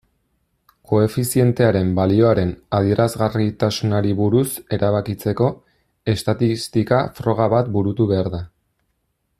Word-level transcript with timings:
Koefizientearen 0.91 1.91
balioaren 1.99 2.53
adierazgarritasunari 2.77 4.15
buruz 4.23 4.47
erabakitzeko, 4.79 5.51
estatistika-froga 6.15 7.51
bat 7.57 7.71
burutu 7.77 8.09
behar 8.15 8.33
da. 8.39 8.43